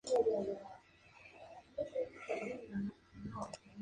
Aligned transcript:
Top 0.07 0.25
Heatseekers. 1.77 3.67